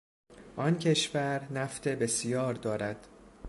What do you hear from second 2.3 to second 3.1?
دارد.